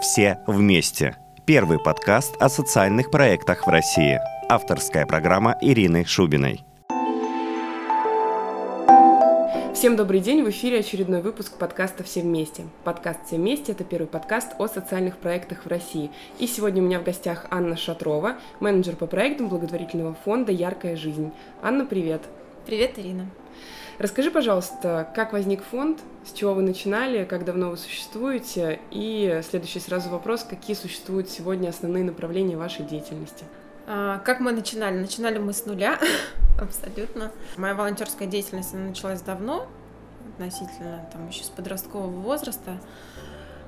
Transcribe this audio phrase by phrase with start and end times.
[0.00, 1.16] Все вместе.
[1.44, 4.20] Первый подкаст о социальных проектах в России.
[4.48, 6.64] Авторская программа Ирины Шубиной.
[9.74, 12.64] Всем добрый день, в эфире очередной выпуск подкаста «Все вместе».
[12.84, 16.12] Подкаст «Все вместе»— это первый подкаст о социальных проектах в России.
[16.38, 21.32] И сегодня у меня в гостях Анна Шатрова, менеджер по проектам благотворительного фонда «Яркая жизнь».
[21.60, 22.22] Анна, привет!
[22.68, 23.24] Привет, Ирина!
[23.96, 29.80] Расскажи, пожалуйста, как возник фонд, с чего вы начинали, как давно вы существуете, и следующий
[29.80, 33.46] сразу вопрос, какие существуют сегодня основные направления вашей деятельности?
[33.86, 34.98] А, как мы начинали?
[34.98, 35.98] Начинали мы с нуля,
[36.60, 37.32] абсолютно.
[37.56, 39.66] Моя волонтерская деятельность началась давно,
[40.34, 42.78] относительно, там еще с подросткового возраста.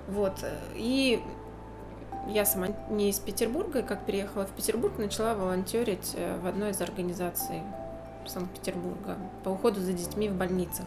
[0.08, 0.34] Вот.
[0.74, 1.22] И
[2.28, 6.82] я сама не из Петербурга, как переехала в Петербург, начала волонтерить э, в одной из
[6.82, 7.62] организаций
[8.30, 10.86] Санкт-Петербурга по уходу за детьми в больницах.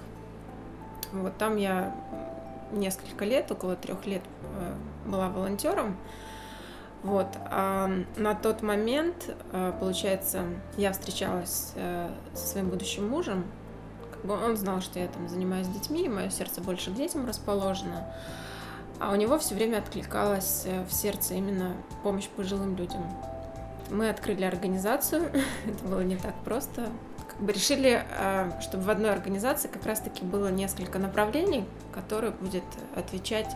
[1.11, 1.95] Вот там я
[2.71, 4.23] несколько лет, около трех лет
[4.59, 4.73] э,
[5.05, 5.97] была волонтером.
[7.03, 7.27] Вот.
[7.51, 10.43] А на тот момент, э, получается,
[10.77, 13.45] я встречалась э, со своим будущим мужем.
[14.27, 18.07] Он знал, что я там занимаюсь детьми, мое сердце больше к детям расположено.
[18.99, 23.03] А у него все время откликалась в сердце именно помощь пожилым людям.
[23.89, 25.29] Мы открыли организацию,
[25.65, 26.89] это было не так просто,
[27.33, 32.63] как бы решили, а, чтобы в одной организации как раз-таки было несколько направлений, которые будет
[32.95, 33.49] отвечать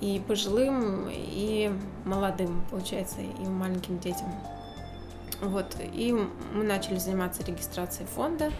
[0.00, 1.70] и пожилым, и
[2.04, 4.26] молодым, получается, и маленьким детям.
[5.40, 8.50] Вот, и мы начали заниматься регистрацией фонда.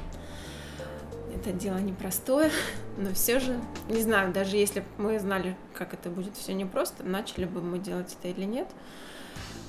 [1.35, 2.51] Это дело непростое,
[2.99, 7.03] но все же, не знаю, даже если бы мы знали, как это будет все непросто,
[7.03, 8.69] начали бы мы делать это или нет.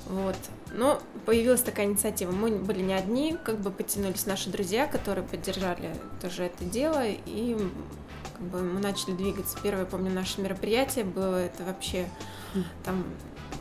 [0.06, 0.36] Вот.
[0.72, 2.30] Но появилась такая инициатива.
[2.30, 7.56] Мы были не одни, как бы потянулись наши друзья, которые поддержали тоже это дело, и
[8.32, 9.56] как бы мы начали двигаться.
[9.62, 12.08] Первое, помню, наше мероприятие было это вообще
[12.84, 13.04] там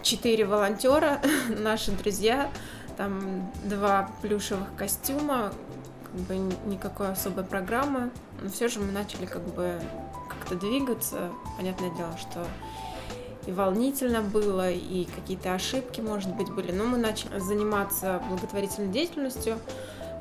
[0.01, 2.51] четыре волонтера, наши друзья,
[2.97, 5.53] там два плюшевых костюма,
[6.03, 8.11] как бы никакой особой программы.
[8.41, 9.79] Но все же мы начали как бы
[10.29, 11.31] как-то двигаться.
[11.57, 12.45] Понятное дело, что
[13.45, 16.71] и волнительно было, и какие-то ошибки, может быть, были.
[16.71, 19.57] Но мы начали заниматься благотворительной деятельностью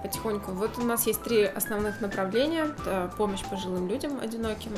[0.02, 0.52] потихоньку.
[0.52, 2.64] Вот у нас есть три основных направления.
[2.78, 4.72] Это помощь пожилым людям одиноким,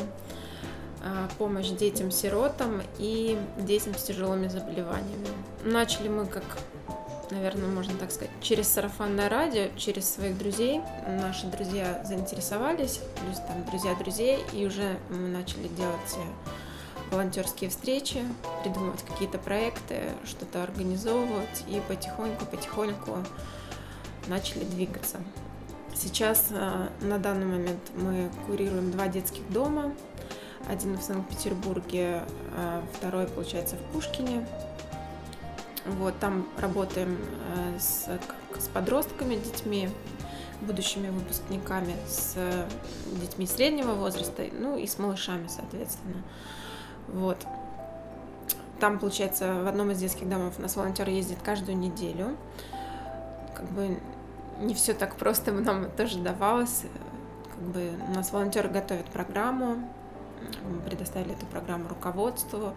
[1.02, 5.28] а, помощь детям-сиротам и детям с тяжелыми заболеваниями.
[5.64, 6.44] Начали мы как
[7.30, 10.80] наверное, можно так сказать, через сарафанное радио, через своих друзей.
[11.06, 16.16] Наши друзья заинтересовались, плюс там друзья друзей, и уже мы начали делать
[17.14, 18.24] волонтерские встречи,
[18.62, 23.18] придумывать какие-то проекты, что-то организовывать и потихоньку-потихоньку
[24.26, 25.18] начали двигаться.
[25.94, 29.94] Сейчас э, на данный момент мы курируем два детских дома.
[30.68, 32.24] Один в Санкт-Петербурге,
[32.56, 34.46] а второй, получается, в Пушкине.
[35.86, 37.16] Вот, там работаем
[37.54, 38.08] э, с,
[38.58, 39.88] с подростками, детьми,
[40.62, 42.34] будущими выпускниками, с
[43.20, 46.24] детьми среднего возраста, ну и с малышами, соответственно.
[47.08, 47.46] Вот.
[48.80, 52.36] Там, получается, в одном из детских домов у нас волонтер ездит каждую неделю.
[53.54, 53.98] Как бы
[54.60, 56.82] не все так просто нам тоже давалось.
[57.50, 59.78] Как бы у нас волонтеры готовят программу,
[60.64, 62.74] мы предоставили эту программу руководству,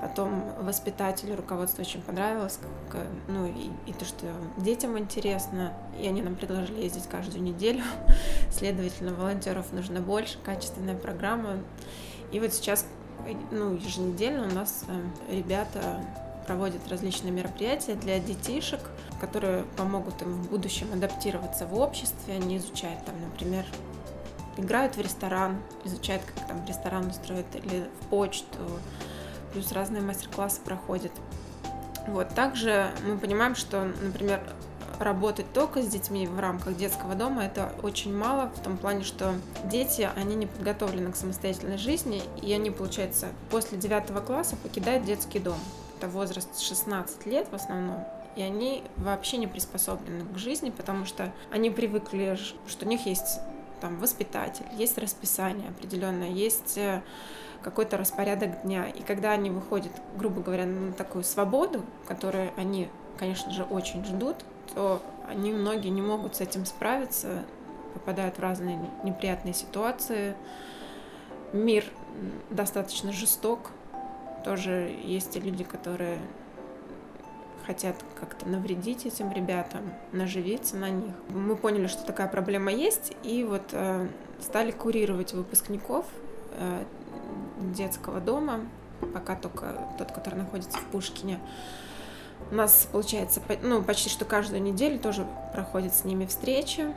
[0.00, 2.58] потом воспитателю руководство очень понравилось,
[2.90, 4.26] как, ну и, и то, что
[4.56, 7.82] детям интересно, и они нам предложили ездить каждую неделю,
[8.50, 11.58] следовательно, волонтеров нужно больше, качественная программа,
[12.32, 12.86] и вот сейчас
[13.50, 16.00] ну, еженедельно у нас э, ребята
[16.46, 18.80] проводят различные мероприятия для детишек,
[19.20, 22.34] которые помогут им в будущем адаптироваться в обществе.
[22.34, 23.64] Они изучают там, например,
[24.56, 28.58] играют в ресторан, изучают, как там ресторан устроить или в почту,
[29.52, 31.12] плюс разные мастер-классы проходят.
[32.06, 32.28] Вот.
[32.30, 34.40] Также мы понимаем, что, например,
[34.98, 39.34] работать только с детьми в рамках детского дома это очень мало, в том плане, что
[39.64, 45.38] дети, они не подготовлены к самостоятельной жизни, и они, получается, после девятого класса покидают детский
[45.38, 45.58] дом.
[45.98, 48.04] Это возраст 16 лет в основном.
[48.36, 53.40] И они вообще не приспособлены к жизни, потому что они привыкли, что у них есть
[53.80, 57.02] там воспитатель, есть расписание определенное, есть э,
[57.62, 58.86] какой-то распорядок дня.
[58.88, 62.88] И когда они выходят, грубо говоря, на такую свободу, которую они,
[63.18, 64.36] конечно же, очень ждут,
[64.76, 67.44] то они многие не могут с этим справиться,
[67.94, 70.36] попадают в разные неприятные ситуации.
[71.54, 71.84] Мир
[72.50, 73.70] достаточно жесток.
[74.44, 76.18] Тоже есть люди, которые
[77.66, 81.14] хотят как-то навредить этим ребятам, наживиться на них.
[81.30, 84.06] Мы поняли, что такая проблема есть, и вот э,
[84.40, 86.04] стали курировать выпускников
[86.52, 86.84] э,
[87.74, 88.60] детского дома
[89.14, 91.40] пока только тот, который находится в Пушкине.
[92.50, 96.94] У нас, получается, ну, почти что каждую неделю тоже проходят с ними встречи,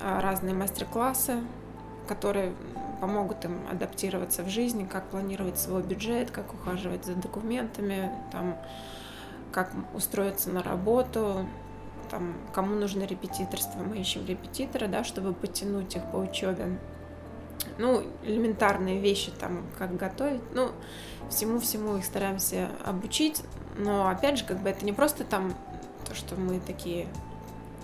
[0.00, 1.40] а, разные мастер-классы,
[2.08, 2.54] которые
[3.00, 8.56] помогут им адаптироваться в жизни, как планировать свой бюджет, как ухаживать за документами, там,
[9.52, 11.46] как устроиться на работу,
[12.10, 16.78] там, кому нужно репетиторство, мы ищем репетитора, да, чтобы потянуть их по учебе.
[17.78, 20.70] Ну, элементарные вещи, там, как готовить, ну,
[21.28, 23.42] всему-всему их стараемся обучить,
[23.76, 25.54] но, опять же, как бы это не просто там
[26.06, 27.06] то, что мы такие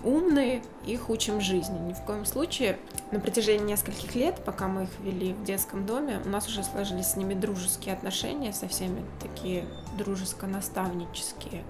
[0.03, 1.77] умные, их учим жизни.
[1.79, 2.77] Ни в коем случае.
[3.11, 7.07] На протяжении нескольких лет, пока мы их вели в детском доме, у нас уже сложились
[7.07, 9.65] с ними дружеские отношения, со всеми такие
[9.97, 11.63] дружеско-наставнические.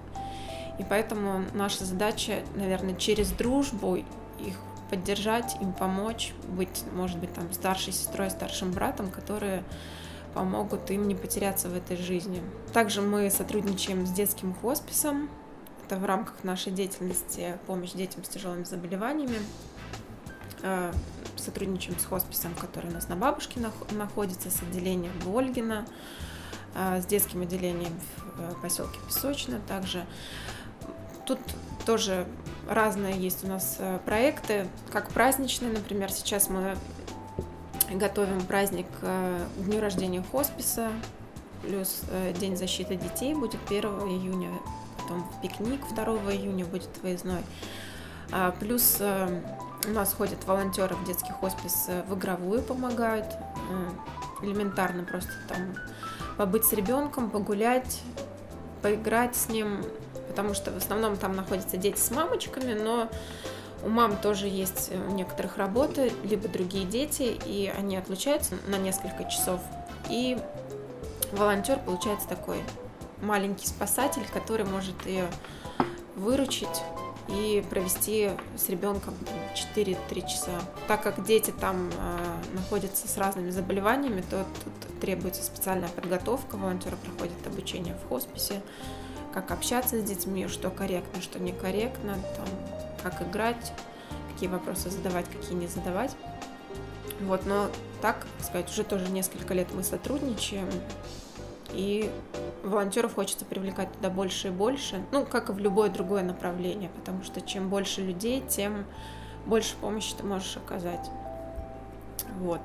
[0.78, 4.56] И поэтому наша задача, наверное, через дружбу их
[4.90, 9.64] поддержать, им помочь, быть, может быть, там старшей сестрой, старшим братом, которые
[10.38, 12.40] помогут им не потеряться в этой жизни.
[12.72, 15.28] Также мы сотрудничаем с детским хосписом.
[15.84, 19.38] Это в рамках нашей деятельности помощь детям с тяжелыми заболеваниями.
[20.62, 20.92] Э,
[21.34, 23.58] сотрудничаем с хосписом, который у нас на Бабушке
[23.90, 25.84] находится, с отделением Вольгина,
[26.76, 27.98] э, с детским отделением
[28.36, 30.06] в э, поселке Песочно также.
[31.26, 31.40] Тут
[31.84, 32.28] тоже
[32.68, 36.76] разные есть у нас проекты, как праздничные, например, сейчас мы
[37.90, 40.90] готовим праздник э, к дню рождения хосписа,
[41.62, 44.50] плюс э, День защиты детей будет 1 июня,
[45.00, 47.42] потом пикник 2 июня будет выездной.
[48.30, 53.24] А, плюс у нас ходят волонтеры в детский хоспис в игровую помогают,
[54.42, 55.74] элементарно просто там
[56.36, 58.02] побыть с ребенком, погулять,
[58.82, 59.82] поиграть с ним,
[60.28, 63.08] потому что в основном там находятся дети с мамочками, но
[63.84, 69.24] у мам тоже есть у некоторых работы, либо другие дети, и они отлучаются на несколько
[69.24, 69.60] часов.
[70.10, 70.38] И
[71.32, 72.58] волонтер получается такой
[73.22, 75.28] маленький спасатель, который может ее
[76.16, 76.82] выручить
[77.28, 79.14] и провести с ребенком
[79.76, 80.60] 4-3 часа.
[80.86, 86.56] Так как дети там э, находятся с разными заболеваниями, то тут требуется специальная подготовка.
[86.56, 88.62] Волонтеры проходят обучение в хосписе,
[89.32, 92.46] как общаться с детьми, что корректно, что некорректно, там,
[93.02, 93.72] как играть,
[94.32, 96.16] какие вопросы задавать, какие не задавать.
[97.20, 97.68] Вот, но
[98.00, 100.68] так сказать, уже тоже несколько лет мы сотрудничаем,
[101.72, 102.10] и
[102.62, 107.22] волонтеров хочется привлекать туда больше и больше, ну, как и в любое другое направление, потому
[107.24, 108.86] что чем больше людей, тем
[109.46, 111.10] больше помощи ты можешь оказать.
[112.38, 112.60] Вот.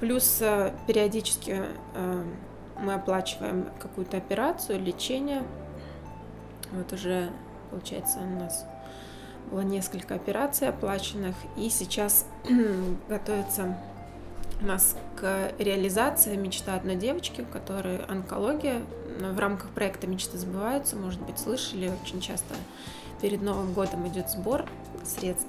[0.00, 1.62] Плюс э, периодически
[1.94, 2.24] э,
[2.78, 5.42] мы оплачиваем какую-то операцию, лечение,
[6.72, 7.30] вот уже,
[7.70, 8.66] получается, у нас
[9.50, 12.26] было несколько операций оплаченных, и сейчас
[13.08, 13.76] готовится
[14.60, 18.82] у нас к реализации мечта одной девочки, у которой онкология.
[19.18, 22.54] В рамках проекта «Мечты сбываются», может быть, слышали, очень часто
[23.20, 24.64] перед Новым годом идет сбор
[25.04, 25.46] средств.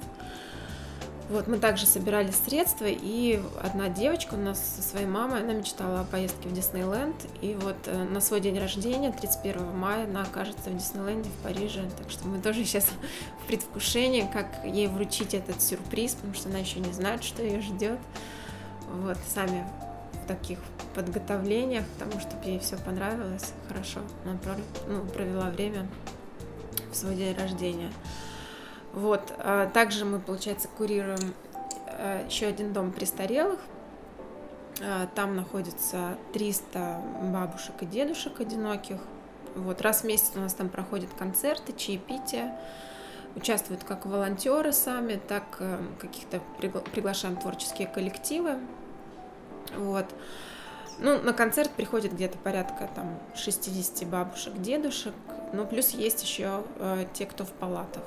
[1.28, 6.00] Вот, мы также собирали средства, и одна девочка у нас со своей мамой, она мечтала
[6.00, 10.70] о поездке в Диснейленд, и вот э, на свой день рождения, 31 мая, она окажется
[10.70, 12.86] в Диснейленде в Париже, так что мы тоже сейчас
[13.42, 17.60] в предвкушении, как ей вручить этот сюрприз, потому что она еще не знает, что ее
[17.60, 17.98] ждет.
[18.92, 19.66] Вот, сами
[20.22, 20.60] в таких
[20.94, 24.38] подготовлениях, потому чтобы ей все понравилось, хорошо, она
[24.86, 25.88] ну, провела время
[26.92, 27.90] в свой день рождения.
[28.96, 29.34] Вот.
[29.38, 31.34] А также мы, получается, курируем
[31.86, 33.60] э, еще один дом престарелых.
[34.82, 38.96] А, там находится 300 бабушек и дедушек одиноких.
[39.54, 39.82] Вот.
[39.82, 42.58] Раз в месяц у нас там проходят концерты, чаепития.
[43.34, 48.60] Участвуют как волонтеры сами, так э, каких-то приглашаем творческие коллективы.
[49.76, 50.06] Вот.
[51.00, 55.12] Ну, на концерт приходит где-то порядка там 60 бабушек, дедушек.
[55.52, 58.02] Ну, плюс есть еще э, те, кто в палатах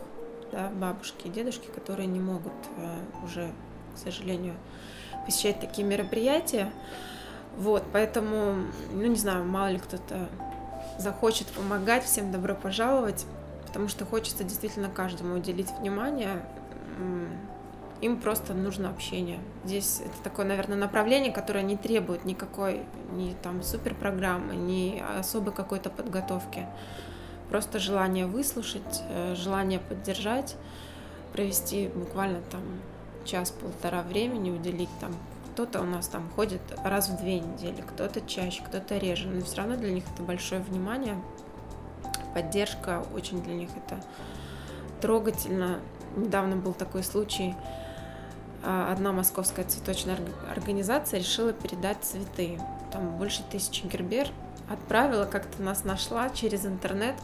[0.51, 3.51] да, бабушки и дедушки, которые не могут э, уже,
[3.95, 4.55] к сожалению,
[5.25, 6.71] посещать такие мероприятия.
[7.57, 8.55] Вот, поэтому,
[8.91, 10.29] ну, не знаю, мало ли кто-то
[10.97, 13.25] захочет помогать, всем добро пожаловать,
[13.65, 16.43] потому что хочется действительно каждому уделить внимание.
[18.01, 19.39] Им просто нужно общение.
[19.65, 25.89] Здесь это такое, наверное, направление, которое не требует никакой ни там суперпрограммы, ни особой какой-то
[25.89, 26.65] подготовки.
[27.49, 30.55] Просто желание выслушать, э, желание поддержать,
[31.33, 32.61] провести буквально там
[33.25, 35.13] час-полтора времени, уделить там
[35.59, 39.57] кто-то у нас там ходит раз в две недели, кто-то чаще, кто-то реже, но все
[39.57, 41.21] равно для них это большое внимание,
[42.33, 44.01] поддержка, очень для них это
[45.01, 45.81] трогательно.
[46.15, 47.55] Недавно был такой случай,
[48.63, 50.17] а, одна московская цветочная
[50.49, 52.57] организация решила передать цветы.
[52.93, 54.29] Там больше тысячи гербер
[54.69, 57.15] отправила, как-то нас нашла через интернет,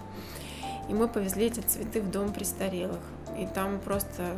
[0.89, 3.01] и мы повезли эти цветы в дом престарелых.
[3.37, 4.35] И там просто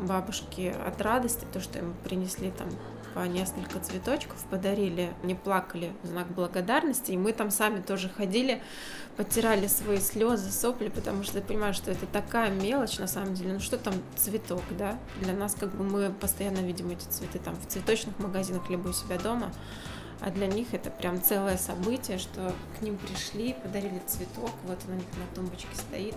[0.00, 2.68] бабушки от радости, то, что им принесли там
[3.14, 8.62] по несколько цветочков, подарили, не плакали в знак благодарности, и мы там сами тоже ходили,
[9.16, 13.54] потирали свои слезы, сопли, потому что я понимаю, что это такая мелочь на самом деле,
[13.54, 17.56] ну что там цветок, да, для нас как бы мы постоянно видим эти цветы там
[17.56, 19.50] в цветочных магазинах, либо у себя дома,
[20.20, 24.94] а для них это прям целое событие, что к ним пришли, подарили цветок, вот он
[24.94, 26.16] у них на тумбочке стоит,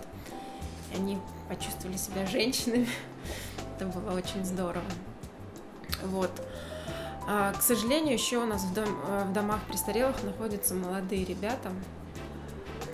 [0.92, 1.18] и они
[1.48, 2.88] почувствовали себя женщинами,
[3.76, 4.84] это было очень здорово.
[6.04, 6.30] Вот.
[7.28, 11.70] А, к сожалению, еще у нас в, дом, э, в домах престарелых находятся молодые ребята.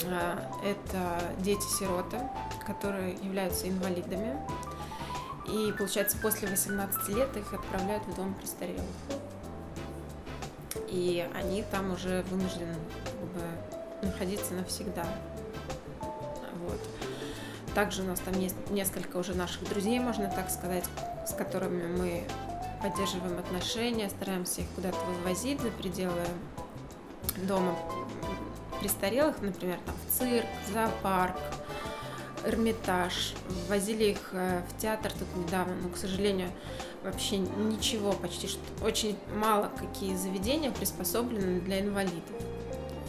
[0.06, 2.18] А, это дети-сироты,
[2.66, 4.36] которые являются инвалидами.
[5.46, 8.84] И, получается, после 18 лет их отправляют в дом престарелых.
[10.90, 15.04] И они там уже вынуждены как бы, находиться навсегда.
[16.00, 16.80] Вот.
[17.74, 20.84] Также у нас там есть несколько уже наших друзей, можно так сказать,
[21.26, 22.24] с которыми мы
[22.82, 26.22] поддерживаем отношения, стараемся их куда-то вывозить за пределы
[27.46, 27.76] дома
[28.80, 31.36] престарелых, например, там в цирк, зоопарк,
[32.44, 33.34] Эрмитаж,
[33.68, 36.50] возили их э, в театр тут недавно, но, к сожалению,
[37.04, 42.22] вообще ничего, почти что очень мало какие заведения приспособлены для инвалидов.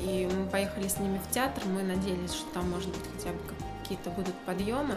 [0.01, 3.39] И мы поехали с ними в театр, мы надеялись, что там, может быть, хотя бы
[3.81, 4.95] какие-то будут подъемы.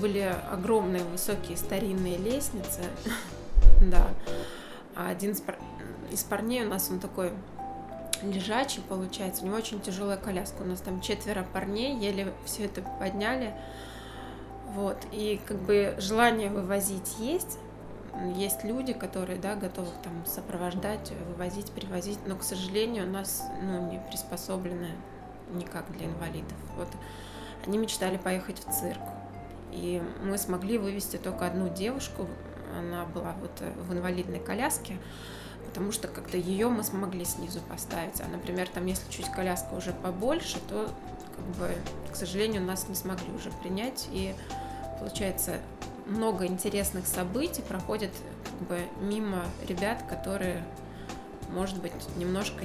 [0.00, 2.82] Были огромные высокие старинные лестницы,
[3.82, 4.08] да.
[4.94, 5.32] А один
[6.10, 7.32] из парней у нас, он такой
[8.22, 10.62] лежачий, получается, у него очень тяжелая коляска.
[10.62, 13.54] У нас там четверо парней, еле все это подняли.
[14.74, 17.58] Вот, и как бы желание вывозить есть,
[18.36, 23.90] есть люди, которые, да, готовы там сопровождать, вывозить, привозить, но, к сожалению, у нас, ну,
[23.90, 24.90] не приспособлены
[25.52, 26.56] никак для инвалидов.
[26.76, 26.88] Вот
[27.66, 29.00] они мечтали поехать в цирк,
[29.72, 32.26] и мы смогли вывести только одну девушку,
[32.76, 34.98] она была вот в инвалидной коляске,
[35.66, 38.20] потому что как-то ее мы смогли снизу поставить.
[38.20, 40.90] А, например, там, если чуть коляска уже побольше, то,
[41.36, 41.70] как бы,
[42.10, 44.08] к сожалению, нас не смогли уже принять.
[44.10, 44.34] И,
[44.98, 45.58] получается,
[46.08, 48.10] много интересных событий проходит
[48.44, 50.64] как бы, мимо ребят, которые,
[51.50, 52.64] может быть, немножко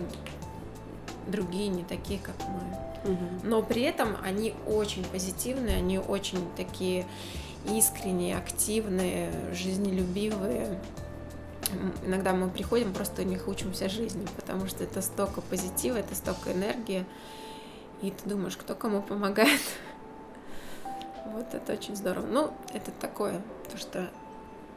[1.28, 3.18] другие, не такие, как мы.
[3.44, 7.06] Но при этом они очень позитивные, они очень такие
[7.66, 10.80] искренние, активные, жизнелюбивые.
[12.06, 16.52] Иногда мы приходим, просто у них учимся жизни, потому что это столько позитива, это столько
[16.54, 17.06] энергии,
[18.02, 19.60] и ты думаешь, кто кому помогает.
[21.34, 22.26] Вот это очень здорово.
[22.26, 24.10] Ну, это такое, то что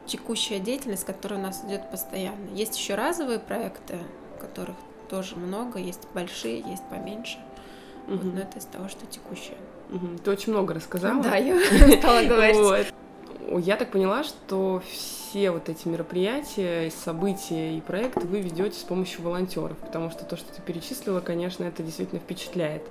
[0.05, 2.49] текущая деятельность, которая у нас идет постоянно.
[2.53, 3.99] Есть еще разовые проекты,
[4.39, 4.75] которых
[5.09, 7.37] тоже много, есть большие, есть поменьше.
[8.07, 8.15] Угу.
[8.15, 9.57] Вот, но это из того, что текущее.
[9.91, 10.17] Угу.
[10.23, 11.21] Ты очень много рассказала.
[11.21, 11.59] Да, я
[11.99, 12.93] стала говорить.
[13.59, 19.21] Я так поняла, что все вот эти мероприятия, события и проекты вы ведете с помощью
[19.21, 22.83] волонтеров, потому что то, что ты перечислила, конечно, это действительно впечатляет.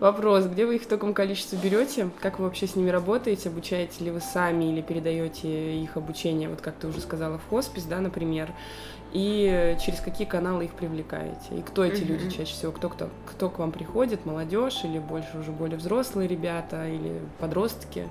[0.00, 2.10] Вопрос, где вы их в таком количестве берете?
[2.20, 3.48] Как вы вообще с ними работаете?
[3.48, 7.84] Обучаете ли вы сами или передаете их обучение, вот как ты уже сказала, в хоспис,
[7.84, 8.52] да, например?
[9.12, 11.56] И через какие каналы их привлекаете?
[11.56, 12.06] И кто эти mm-hmm.
[12.06, 12.72] люди чаще всего?
[12.72, 14.26] Кто, кто, кто к вам приходит?
[14.26, 18.08] Молодежь или больше уже более взрослые ребята или подростки?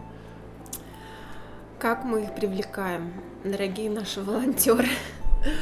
[1.77, 3.11] Как мы их привлекаем,
[3.43, 4.87] дорогие наши волонтеры?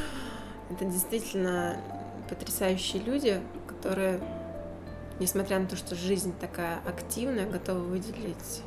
[0.69, 1.77] Это действительно
[2.29, 4.19] потрясающие люди, которые
[5.21, 8.63] несмотря на то, что жизнь такая активная, готовы выделить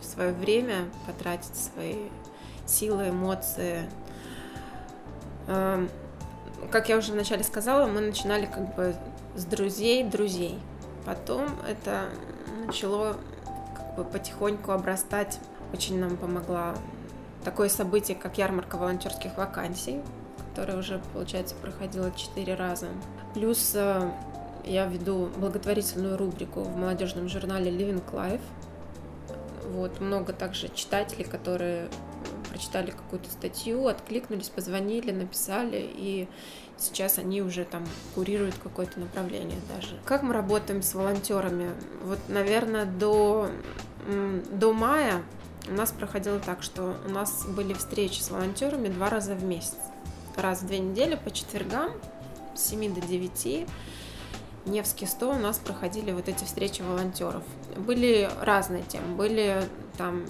[0.00, 2.08] свое время, потратить свои
[2.66, 3.82] силы, эмоции.
[5.46, 5.90] Эм,
[6.70, 8.96] как я уже вначале сказала, мы начинали как бы
[9.36, 10.58] с друзей друзей.
[11.04, 12.06] Потом это
[12.66, 13.16] начало
[13.76, 15.38] как бы потихоньку обрастать.
[15.72, 16.74] Очень нам помогла
[17.44, 20.00] такое событие, как ярмарка волонтерских вакансий,
[20.48, 22.88] которая уже, получается, проходила четыре раза.
[23.34, 24.10] Плюс э,
[24.64, 28.40] я веду благотворительную рубрику в молодежном журнале Living Life.
[29.72, 31.88] Вот, много также читателей, которые
[32.50, 36.28] прочитали какую-то статью, откликнулись, позвонили, написали, и
[36.76, 39.96] сейчас они уже там курируют какое-то направление даже.
[40.04, 41.70] Как мы работаем с волонтерами?
[42.02, 43.48] Вот, наверное, до,
[44.50, 45.22] до мая
[45.68, 49.76] у нас проходило так, что у нас были встречи с волонтерами два раза в месяц.
[50.36, 51.92] Раз в две недели по четвергам
[52.54, 53.66] с 7 до 9
[54.66, 57.42] Невский 100 у нас проходили вот эти встречи волонтеров.
[57.76, 59.14] Были разные темы.
[59.16, 59.64] Были
[59.96, 60.24] там,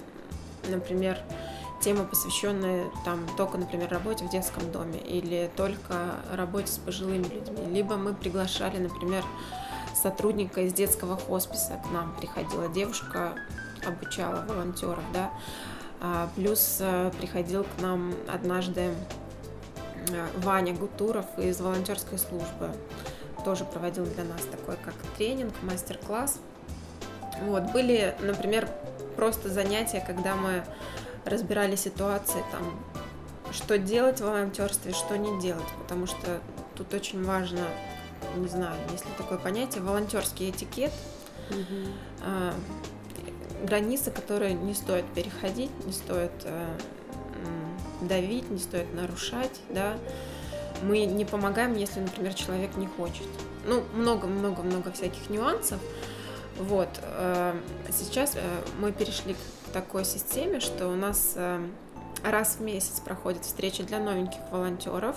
[0.69, 1.17] например,
[1.81, 7.65] темы, посвященные там только, например, работе в детском доме или только работе с пожилыми людьми.
[7.71, 9.23] Либо мы приглашали, например,
[10.01, 13.33] сотрудника из детского хосписа к нам приходила девушка,
[13.85, 15.31] обучала волонтеров, да.
[15.99, 18.93] А, плюс э, приходил к нам однажды
[20.09, 22.71] э, Ваня Гутуров из волонтерской службы.
[23.43, 26.39] Тоже проводил для нас такой как тренинг, мастер-класс.
[27.43, 28.69] Вот, были, например,
[29.15, 30.63] просто занятия, когда мы
[31.25, 32.79] разбирали ситуации, там,
[33.51, 36.39] что делать в волонтерстве, что не делать, потому что
[36.75, 37.61] тут очень важно,
[38.35, 40.91] не знаю, есть ли такое понятие, волонтерский этикет,
[41.49, 42.53] mm
[43.63, 46.65] границы, которые не стоит переходить, не стоит э,
[48.01, 49.97] давить, не стоит нарушать, да.
[50.83, 53.27] Мы не помогаем, если, например, человек не хочет.
[53.65, 55.79] Ну, много-много-много всяких нюансов.
[56.57, 56.89] Вот.
[57.01, 57.59] Э,
[57.91, 58.39] сейчас э,
[58.79, 61.59] мы перешли к такой системе, что у нас э,
[62.23, 65.15] раз в месяц проходит встреча для новеньких волонтеров.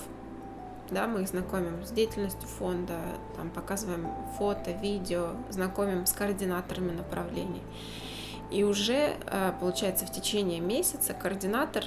[0.91, 2.99] Да, мы их знакомим с деятельностью фонда,
[3.37, 4.07] там, показываем
[4.39, 7.63] фото, видео, знакомим с координаторами направлений.
[8.51, 9.17] И уже,
[9.61, 11.85] получается, в течение месяца координатор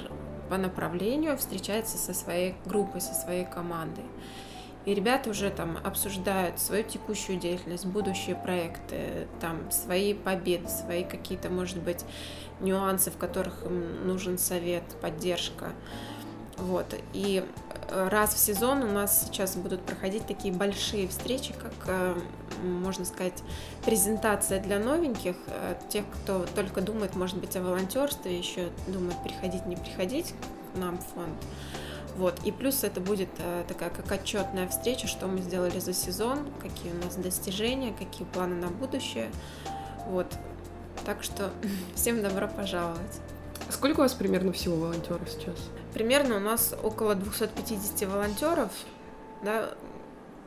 [0.48, 4.04] по направлению встречается со своей группой, со своей командой.
[4.84, 11.50] И ребята уже там обсуждают свою текущую деятельность, будущие проекты, там свои победы, свои какие-то,
[11.50, 12.04] может быть,
[12.60, 15.72] нюансы, в которых им нужен совет, поддержка.
[16.56, 16.86] Вот.
[17.12, 17.44] И
[17.90, 22.14] э, раз в сезон у нас сейчас будут проходить такие большие встречи, как, э,
[22.62, 23.42] можно сказать,
[23.84, 29.66] презентация для новеньких, э, тех, кто только думает, может быть, о волонтерстве, еще думает, приходить,
[29.66, 30.34] не приходить
[30.74, 31.34] к нам в фонд.
[32.16, 32.40] Вот.
[32.44, 36.92] И плюс это будет э, такая как отчетная встреча, что мы сделали за сезон, какие
[36.92, 39.30] у нас достижения, какие планы на будущее.
[40.08, 40.26] Вот.
[41.06, 41.50] Так что
[41.94, 43.20] всем добро пожаловать.
[43.68, 45.56] А сколько у вас примерно всего волонтеров сейчас?
[45.94, 48.70] Примерно у нас около 250 волонтеров,
[49.42, 49.70] да,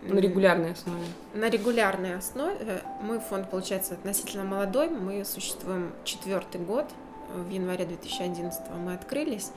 [0.02, 1.06] на регулярной основе?
[1.34, 2.82] На регулярной основе.
[3.02, 4.90] Мы фонд, получается, относительно молодой.
[4.90, 6.86] Мы существуем четвертый год.
[7.34, 9.52] В январе 2011 мы открылись.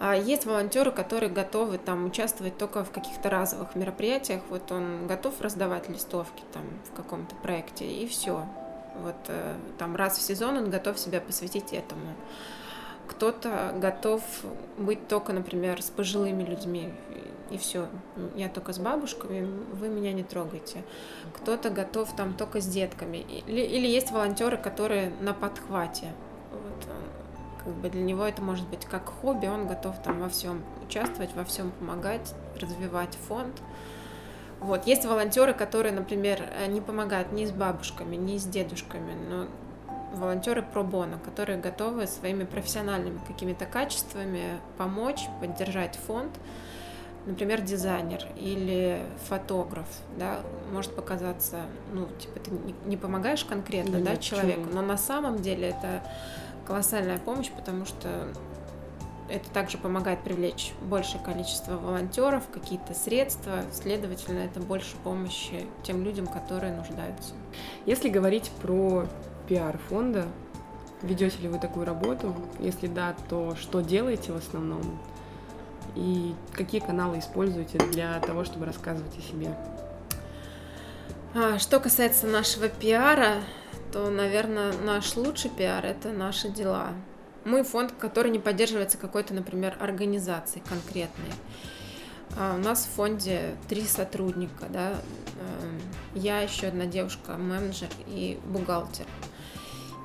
[0.00, 4.42] А есть волонтеры, которые готовы там участвовать только в каких-то разовых мероприятиях.
[4.48, 8.46] Вот он готов раздавать листовки там в каком-то проекте, и все.
[9.02, 12.14] Вот э, там раз в сезон он готов себя посвятить этому.
[13.08, 14.22] Кто-то готов
[14.76, 16.92] быть только, например, с пожилыми людьми,
[17.50, 17.88] и все.
[18.36, 20.84] Я только с бабушками, вы меня не трогайте.
[21.34, 23.18] Кто-то готов там только с детками.
[23.18, 26.12] Или, или есть волонтеры, которые на подхвате.
[26.50, 26.86] Вот
[27.64, 31.34] как бы для него это может быть как хобби, он готов там во всем участвовать,
[31.34, 33.60] во всем помогать, развивать фонд.
[34.60, 34.86] Вот.
[34.86, 39.46] Есть волонтеры, которые, например, э, не помогают ни с бабушками, ни с дедушками, но
[40.14, 46.32] волонтеры пробона, которые готовы своими профессиональными какими-то качествами помочь, поддержать фонд.
[47.28, 49.86] Например, дизайнер или фотограф,
[50.16, 50.40] да,
[50.72, 51.60] может показаться,
[51.92, 52.50] ну, типа, ты
[52.86, 56.02] не помогаешь конкретно, да, да человеку, но на самом деле это
[56.66, 58.28] колоссальная помощь, потому что
[59.28, 66.26] это также помогает привлечь большее количество волонтеров, какие-то средства, следовательно, это больше помощи тем людям,
[66.26, 67.34] которые нуждаются.
[67.84, 69.06] Если говорить про
[69.46, 70.24] пиар фонда,
[71.02, 72.34] ведете ли вы такую работу?
[72.58, 74.80] Если да, то что делаете в основном?
[75.98, 79.52] И какие каналы используете для того, чтобы рассказывать о себе?
[81.34, 83.42] А, что касается нашего пиара,
[83.92, 86.92] то, наверное, наш лучший пиар– это наши дела.
[87.44, 91.32] Мы фонд, который не поддерживается какой-то, например, организацией конкретной.
[92.36, 95.80] А у нас в фонде три сотрудника, да, эм,
[96.14, 99.06] я еще одна девушка, менеджер и бухгалтер.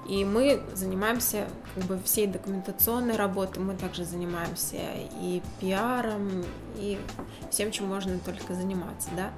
[0.08, 4.78] И мы занимаемся как бы всей документационной работой, мы также занимаемся
[5.22, 6.44] и пиаром,
[6.76, 7.00] и
[7.50, 9.32] всем, чем можно только заниматься, да.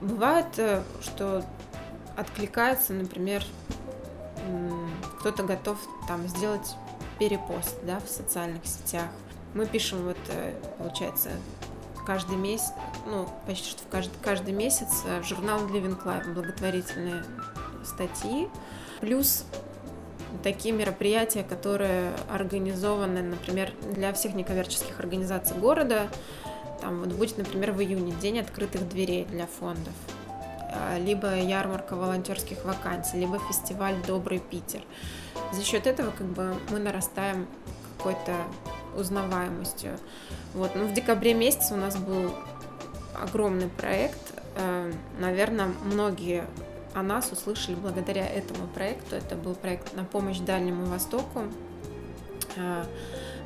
[0.00, 1.44] Бывает, э, что
[2.16, 3.44] откликается, например,
[5.18, 6.76] кто-то готов там сделать
[7.18, 9.08] перепост, да, в социальных сетях.
[9.54, 11.30] Мы пишем вот, э, получается,
[12.06, 12.72] каждый месяц,
[13.06, 17.24] ну, почти что в каждый, каждый месяц э, в журнал Living Life благотворительные
[17.84, 18.48] статьи,
[19.00, 19.44] плюс
[20.42, 26.08] такие мероприятия, которые организованы, например, для всех некоммерческих организаций города.
[26.80, 29.94] Там вот будет, например, в июне день открытых дверей для фондов.
[30.72, 34.82] А, либо ярмарка волонтерских вакансий, либо фестиваль «Добрый Питер».
[35.52, 37.46] За счет этого как бы мы нарастаем
[37.96, 38.34] какой-то
[38.96, 39.98] узнаваемостью.
[40.54, 40.72] Вот.
[40.74, 42.32] Ну, в декабре месяце у нас был
[43.14, 44.20] огромный проект.
[44.56, 46.44] Э, Наверное, многие
[46.96, 49.16] о нас услышали благодаря этому проекту.
[49.16, 51.42] Это был проект на помощь Дальнему Востоку.
[52.56, 52.84] Э,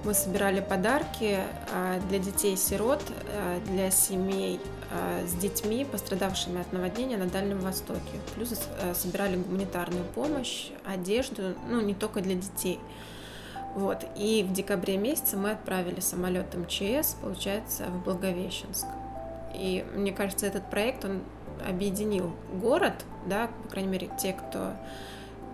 [0.02, 1.40] Мы собирали подарки
[1.74, 3.02] а, для детей-сирот,
[3.34, 4.58] а, для семей
[4.90, 8.00] а, с детьми, пострадавшими от наводнения на Дальнем Востоке.
[8.34, 8.54] Плюс
[8.94, 12.78] собирали гуманитарную помощь, одежду, ну не только для детей.
[13.74, 14.06] Вот.
[14.16, 18.86] И в декабре месяце мы отправили самолет МЧС, получается, в Благовещенск.
[19.54, 21.20] И мне кажется, этот проект, он
[21.68, 24.74] объединил город, да, по крайней мере, те, кто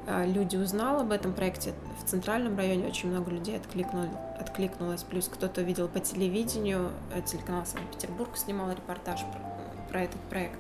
[0.07, 1.75] а, люди узнал об этом проекте.
[2.01, 5.03] В центральном районе очень много людей откликнули, откликнулось.
[5.03, 9.41] Плюс кто-то видел по телевидению, э, телеканал Санкт-Петербург снимал репортаж про,
[9.91, 10.59] про этот проект.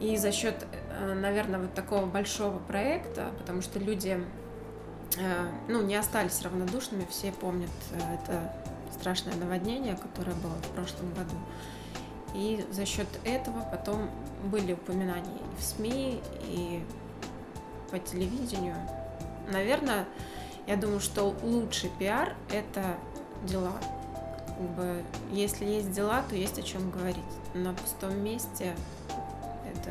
[0.00, 0.66] И за счет,
[0.98, 4.18] э, наверное, вот такого большого проекта, потому что люди
[5.18, 8.50] э, ну, не остались равнодушными, все помнят это
[8.90, 11.36] страшное наводнение, которое было в прошлом году.
[12.34, 14.08] И за счет этого потом
[14.44, 16.82] были упоминания и в СМИ, и
[17.90, 18.76] по телевидению.
[19.50, 20.06] Наверное,
[20.66, 22.96] я думаю, что лучший пиар– это
[23.44, 23.72] дела.
[24.46, 27.18] Как бы, если есть дела, то есть о чем говорить.
[27.54, 28.76] На пустом месте
[29.64, 29.90] это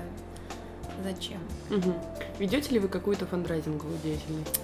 [1.04, 1.42] зачем?
[1.70, 1.94] Угу.
[2.40, 4.62] Ведете ли вы какую-то фандрайзинговую деятельность?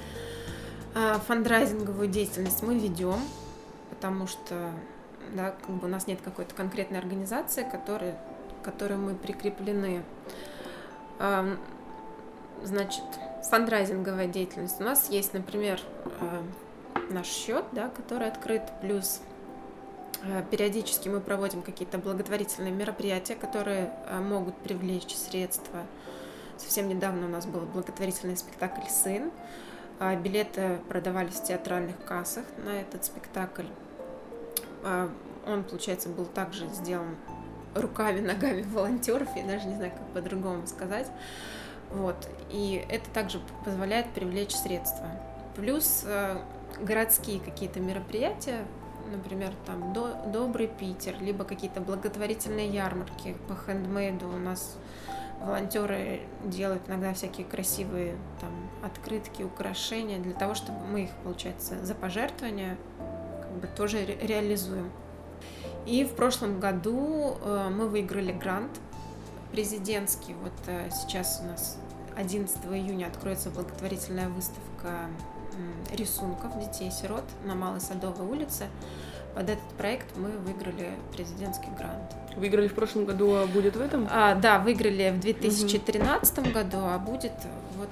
[0.93, 3.19] А, фандрайзинговую деятельность мы ведем,
[3.89, 4.71] потому что
[5.33, 8.13] да, как бы у нас нет какой-то конкретной организации, которой,
[8.63, 10.03] которой мы прикреплены.
[12.63, 13.03] Значит,
[13.49, 14.79] фандрайзинговая деятельность.
[14.79, 15.79] У нас есть, например,
[16.21, 16.41] э,
[17.09, 19.21] наш счет, да, который открыт, плюс
[20.23, 25.83] э, периодически мы проводим какие-то благотворительные мероприятия, которые э, могут привлечь средства.
[26.57, 29.31] Совсем недавно у нас был благотворительный спектакль «Сын».
[29.99, 33.67] А билеты продавались в театральных кассах на этот спектакль.
[34.86, 35.10] А
[35.48, 37.17] он, получается, был также сделан
[37.74, 41.08] руками, ногами волонтеров, я даже не знаю, как по-другому сказать.
[41.91, 42.15] Вот.
[42.52, 45.08] И это также позволяет привлечь средства.
[45.56, 46.38] Плюс э,
[46.82, 48.65] городские какие-то мероприятия,
[49.12, 54.28] например, там до, Добрый Питер, либо какие-то благотворительные ярмарки по хендмейду.
[54.28, 54.78] У нас
[55.41, 58.52] волонтеры делают иногда всякие красивые там
[58.84, 62.78] открытки, украшения для того, чтобы мы их, получается, за пожертвования
[63.56, 64.91] бы тоже ре- реализуем.
[65.86, 68.72] И в прошлом году э, мы выиграли грант
[69.52, 70.34] президентский.
[70.41, 71.78] Вот э, сейчас у нас
[72.15, 75.10] 11 июня откроется благотворительная выставка
[75.94, 78.65] рисунков детей-сирот на Малой Садовой улице.
[79.34, 82.15] Под этот проект мы выиграли президентский грант.
[82.38, 84.08] Выиграли в прошлом году, а будет в этом?
[84.10, 86.50] А, да, выиграли в 2013 угу.
[86.52, 87.34] году, а будет
[87.78, 87.89] вот,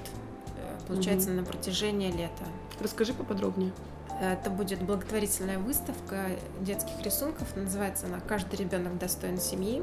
[0.56, 1.40] э, получается, угу.
[1.40, 2.44] на протяжении лета.
[2.80, 3.72] Расскажи поподробнее.
[4.20, 6.26] Это будет благотворительная выставка
[6.60, 7.56] детских рисунков.
[7.56, 9.82] Называется она «Каждый ребенок достоин семьи».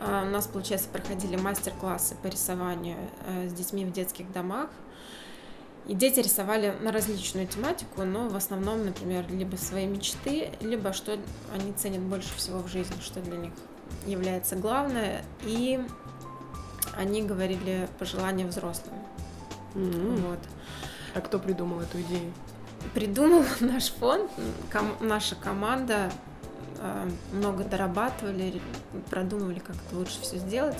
[0.00, 4.70] А, у нас, получается, проходили мастер-классы по рисованию э, с детьми в детских домах.
[5.86, 11.18] И дети рисовали на различную тематику, но в основном, например, либо свои мечты, либо что
[11.52, 13.52] они ценят больше всего в жизни, что для них
[14.06, 15.24] является главное.
[15.44, 15.80] И
[16.96, 18.96] они говорили пожелания взрослым.
[19.74, 20.28] Mm-hmm.
[20.28, 20.38] Вот.
[21.14, 22.32] А кто придумал эту идею?
[22.94, 24.30] Придумал наш фонд,
[24.70, 26.10] ком- наша команда
[26.80, 28.60] Э, много дорабатывали,
[29.10, 30.78] продумывали, как это лучше все сделать.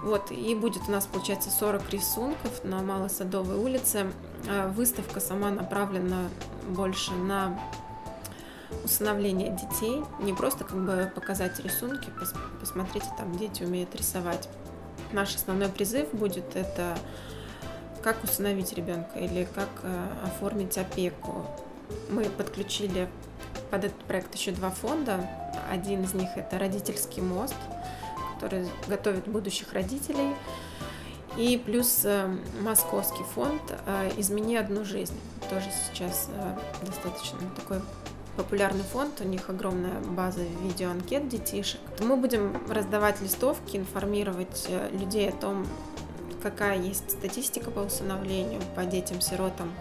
[0.00, 4.10] Вот, и будет у нас, получается, 40 рисунков на Малой Садовой улице.
[4.48, 6.28] Э, выставка сама направлена
[6.68, 7.58] больше на
[8.84, 14.48] усыновление детей, не просто как бы показать рисунки, пос посмотрите, там дети умеют рисовать.
[15.12, 16.96] Наш основной призыв будет это
[18.02, 21.46] как усыновить ребенка или как э, оформить опеку.
[22.10, 23.08] Мы подключили
[23.70, 25.28] под этот проект еще два фонда.
[25.70, 27.54] Один из них это родительский мост,
[28.34, 30.34] который готовит будущих родителей.
[31.36, 35.18] И плюс э, московский фонд э, «Измени одну жизнь».
[35.48, 36.28] Тоже сейчас
[36.82, 37.80] достаточно такой
[38.36, 41.80] популярный фонд, у них огромная база видеоанкет детишек.
[42.00, 45.66] Мы будем раздавать листовки, информировать людей о том,
[46.42, 49.72] какая есть статистика по усыновлению по детям-сиротам,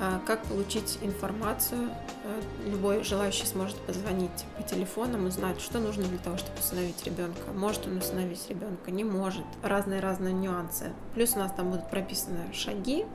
[0.00, 1.90] а, как получить информацию.
[2.24, 7.52] А, любой желающий сможет позвонить по телефонам, узнать, что нужно для того, чтобы усыновить ребенка.
[7.54, 9.44] Может он усыновить ребенка, не может.
[9.62, 10.92] Разные-разные нюансы.
[11.14, 13.06] Плюс у нас там будут прописаны шаги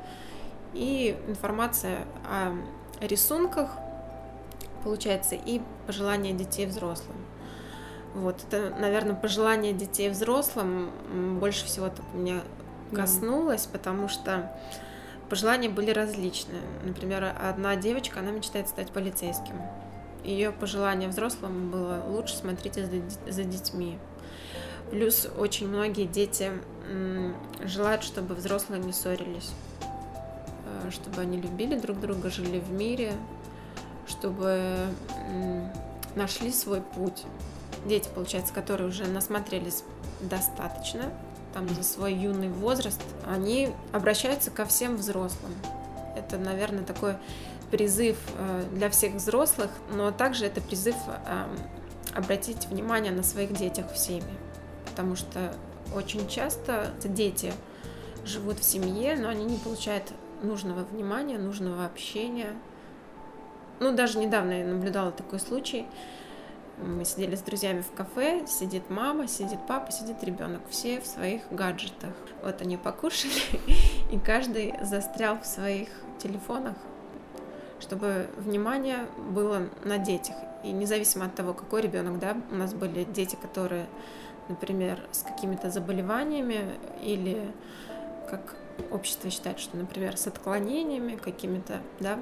[0.74, 2.54] и информация о
[3.02, 3.72] рисунках,
[4.84, 7.18] получается, и пожелания детей взрослым.
[8.16, 12.42] Вот, это, наверное, пожелания детей взрослым больше всего так меня
[12.94, 14.52] коснулось, потому что
[15.30, 16.62] Пожелания были различные.
[16.84, 19.62] Например, одна девочка, она мечтает стать полицейским.
[20.24, 24.00] Ее пожелание взрослым было лучше смотрите за, за детьми.
[24.90, 26.52] Плюс очень многие дети
[27.64, 29.52] желают, чтобы взрослые не ссорились,
[30.84, 33.14] э, чтобы они любили друг друга, жили в мире,
[34.08, 34.88] чтобы
[36.16, 37.24] нашли свой путь.
[37.86, 39.84] Дети, получается, которые уже насмотрелись
[40.22, 41.14] достаточно,
[41.60, 45.52] там за свой юный возраст, они обращаются ко всем взрослым.
[46.16, 47.16] Это, наверное, такой
[47.70, 51.58] призыв э, для всех взрослых, но также это призыв эм,
[52.16, 54.24] обратить внимание на своих детях в семье.
[54.90, 55.54] Потому что
[55.94, 57.52] очень часто дети
[58.24, 60.06] живут в семье, но они не получают
[60.42, 62.54] нужного внимания, нужного общения.
[63.82, 65.86] Ну, даже недавно я наблюдала такой случай.
[66.82, 71.42] Мы сидели с друзьями в кафе, сидит мама, сидит папа, сидит ребенок, все в своих
[71.52, 72.14] гаджетах.
[72.42, 73.34] Вот они покушали,
[74.12, 75.90] и каждый застрял в своих
[76.20, 76.78] телефонах,
[77.82, 80.36] чтобы внимание было на детях.
[80.64, 83.86] И независимо от того, какой ребенок, да, у нас были дети, которые,
[84.48, 87.52] например, с какими-то заболеваниями или
[88.30, 88.56] как
[88.92, 92.20] общество считает, что, например, с отклонениями какими-то, да,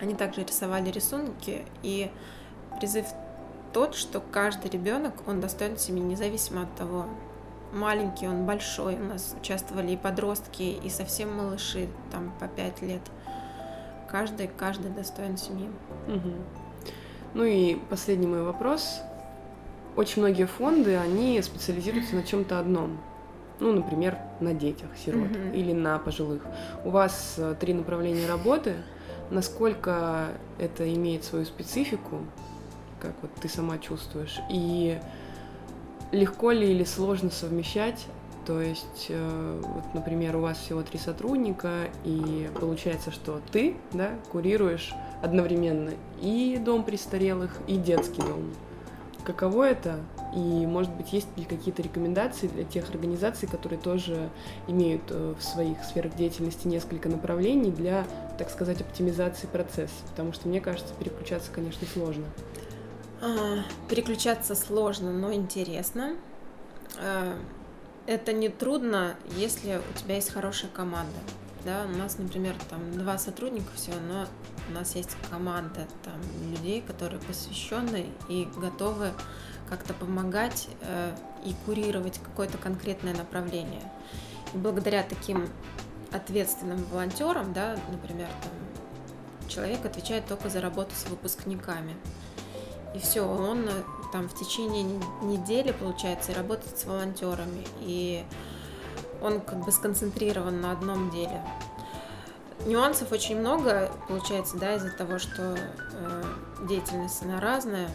[0.00, 2.10] они также рисовали рисунки, и
[2.78, 3.06] призыв
[3.72, 7.06] тот, что каждый ребенок, он достоин семьи, независимо от того,
[7.72, 8.96] маленький он, большой.
[8.96, 13.02] У нас участвовали и подростки, и совсем малыши, там по пять лет.
[14.08, 15.68] Каждый, каждый достоин семьи.
[16.08, 16.32] Угу.
[17.34, 19.00] Ну и последний мой вопрос.
[19.96, 22.98] Очень многие фонды, они специализируются на чем-то одном.
[23.60, 26.42] Ну, например, на детях, сирот mm или на пожилых.
[26.84, 28.76] У вас э, три направления работы.
[29.30, 30.28] Насколько
[30.58, 32.20] это имеет свою специфику,
[33.00, 34.98] как вот ты сама чувствуешь, и
[36.12, 38.06] легко ли или сложно совмещать
[38.46, 44.10] то есть, э, вот, например, у вас всего три сотрудника, и получается, что ты, да,
[44.32, 48.52] курируешь одновременно и дом престарелых, и детский дом.
[49.24, 50.00] Каково это?
[50.34, 54.30] И, может быть, есть ли какие-то рекомендации для тех организаций, которые тоже
[54.66, 58.06] имеют э, в своих сферах деятельности несколько направлений для,
[58.38, 59.94] так сказать, оптимизации процесса?
[60.10, 62.24] Потому что, мне кажется, переключаться, конечно, сложно.
[63.20, 66.16] А, переключаться сложно, но интересно.
[66.98, 67.36] А,
[68.06, 71.18] это не трудно, если у тебя есть хорошая команда.
[71.64, 74.26] Да, у нас, например, там два сотрудника всего, но
[74.70, 76.14] у нас есть команда там
[76.50, 79.12] людей, которые посвящены и готовы
[79.68, 83.82] как-то помогать э, и курировать какое-то конкретное направление.
[84.54, 85.48] И благодаря таким
[86.10, 91.94] ответственным волонтерам, да, например, там, человек отвечает только за работу с выпускниками.
[92.94, 93.72] И все, он э,
[94.12, 94.84] там в течение
[95.22, 97.66] недели, получается, работает с волонтерами.
[97.80, 98.24] И
[99.22, 101.42] он как бы сконцентрирован на одном деле.
[102.66, 106.22] Нюансов очень много, получается, да, из-за того, что э,
[106.68, 107.88] деятельность она разная.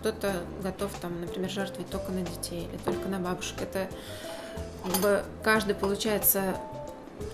[0.00, 3.62] Кто-то готов там, например, жертвовать только на детей или только на бабушек.
[3.62, 3.88] Это
[4.82, 6.56] как бы каждый, получается,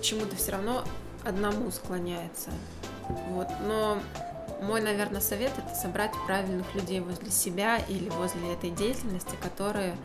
[0.03, 0.85] чему-то все равно
[1.25, 2.51] одному склоняется.
[3.31, 3.49] Вот.
[3.67, 3.99] Но
[4.61, 9.97] мой, наверное, совет это собрать правильных людей возле себя или возле этой деятельности, которые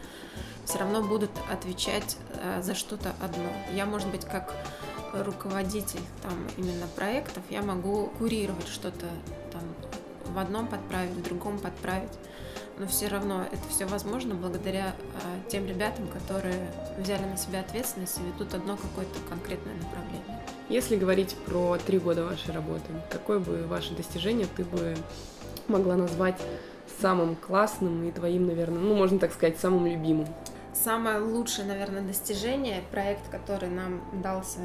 [0.66, 3.50] все равно будут отвечать э, за что-то одно.
[3.74, 4.54] Я, может быть, как
[5.14, 9.06] руководитель там именно проектов, я могу курировать что-то
[9.52, 9.62] там
[10.34, 12.12] в одном подправить, в другом подправить.
[12.78, 18.18] Но все равно это все возможно благодаря э, тем ребятам, которые взяли на себя ответственность
[18.18, 20.40] и ведут одно какое-то конкретное направление.
[20.70, 24.96] Если говорить про три года вашей работы, какое бы ваше достижение ты бы
[25.68, 26.42] могла назвать
[27.00, 30.28] самым классным и твоим, наверное, ну, можно так сказать, самым любимым?
[30.74, 34.60] Самое лучшее, наверное, достижение, проект, который нам дался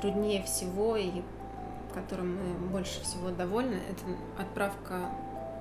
[0.00, 1.22] труднее всего и
[1.92, 5.10] которым мы больше всего довольны, это отправка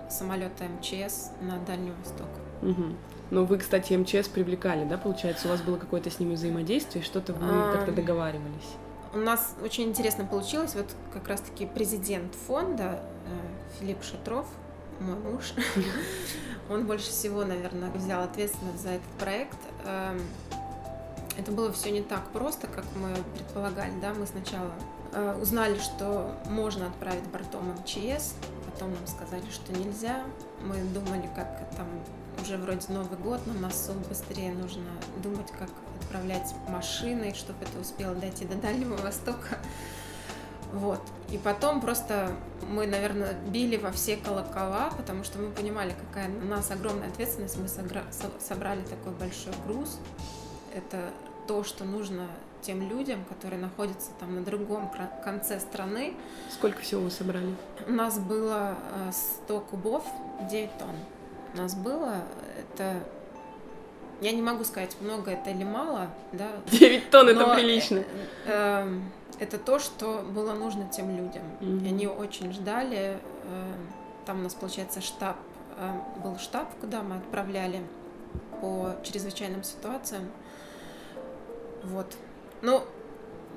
[0.09, 2.27] самолета МЧС на Дальний Восток.
[2.61, 2.95] Угу.
[3.31, 5.47] Ну, вы, кстати, МЧС привлекали, да, получается?
[5.47, 7.73] У вас было какое-то с ними взаимодействие, что-то вы а...
[7.73, 8.75] как-то договаривались?
[9.13, 10.75] У нас очень интересно получилось.
[10.75, 14.45] Вот как раз-таки президент фонда э, Филипп Шатров,
[14.99, 15.53] мой муж,
[16.69, 19.57] он больше всего, наверное, взял ответственность за этот проект.
[19.85, 20.21] Эм,
[21.37, 24.71] это было все не так просто, как мы предполагали, да, мы сначала
[25.13, 28.35] э, узнали, что можно отправить бортом МЧС,
[28.79, 30.23] потом нам сказали, что нельзя.
[30.61, 31.87] Мы думали, как там
[32.41, 34.89] уже вроде Новый год, но нас быстрее нужно
[35.21, 35.69] думать, как
[36.01, 39.57] отправлять машиной, чтобы это успело дойти до Дальнего Востока.
[40.71, 41.01] Вот.
[41.29, 42.31] И потом просто
[42.69, 47.57] мы, наверное, били во все колокола, потому что мы понимали, какая у нас огромная ответственность.
[47.57, 49.99] Мы собрали такой большой груз.
[50.73, 51.11] Это
[51.47, 52.27] то, что нужно
[52.61, 54.91] тем людям, которые находятся там на другом
[55.23, 56.13] конце страны.
[56.49, 57.55] Сколько всего вы собрали?
[57.87, 58.75] У нас было
[59.45, 60.03] 100 э, кубов,
[60.49, 60.95] 9 тонн.
[61.53, 62.15] У нас было,
[62.57, 63.03] это
[64.21, 66.49] я не могу сказать, много это или мало, да.
[66.71, 68.03] 9 тонн это прилично.
[68.45, 68.99] Э, э,
[69.39, 71.43] это то, что было нужно тем людям.
[71.61, 71.85] Mm-hmm.
[71.85, 73.17] И они очень ждали.
[73.45, 73.73] Э,
[74.25, 75.37] там у нас, получается, штаб,
[75.77, 75.91] э,
[76.21, 77.81] был штаб, куда мы отправляли
[78.61, 80.29] по чрезвычайным ситуациям.
[81.83, 82.07] Вот.
[82.61, 82.83] Ну,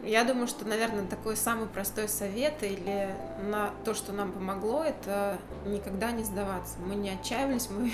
[0.05, 3.15] я думаю, что, наверное, такой самый простой совет или
[3.49, 6.79] на то, что нам помогло, это никогда не сдаваться.
[6.85, 7.93] Мы не отчаивались, мы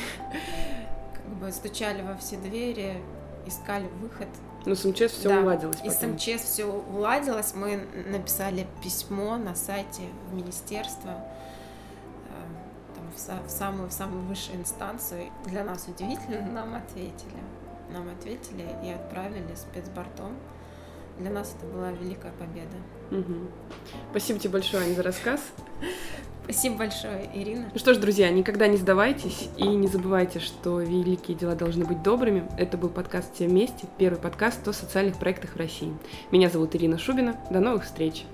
[1.14, 3.02] как бы стучали во все двери,
[3.46, 4.28] искали выход.
[4.64, 5.40] Ну, с МЧС все да.
[5.40, 5.78] уладилось.
[5.84, 7.54] И с МЧС все уладилось.
[7.54, 15.30] Мы написали письмо на сайте в министерство э, там, в самую в самую высшую инстанцию.
[15.44, 17.38] Для нас удивительно, нам ответили.
[17.90, 20.36] Нам ответили и отправили спецбортом
[21.18, 22.76] для нас это была великая победа.
[23.10, 23.48] Угу.
[24.10, 25.40] Спасибо тебе большое, Аня, за рассказ.
[26.44, 27.68] Спасибо большое, Ирина.
[27.72, 32.02] Ну что ж, друзья, никогда не сдавайтесь и не забывайте, что великие дела должны быть
[32.02, 32.48] добрыми.
[32.56, 35.92] Это был подкаст «Все вместе», первый подкаст о социальных проектах в России.
[36.30, 37.36] Меня зовут Ирина Шубина.
[37.50, 38.24] До новых встреч!